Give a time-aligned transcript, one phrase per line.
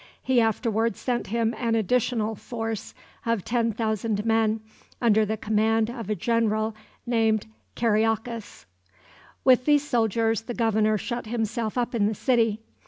[0.23, 4.61] He afterward sent him an additional force of ten thousand men,
[4.99, 8.65] under the command of a general named Kariakas.
[9.43, 12.61] With these soldiers the governor shut himself up in the city.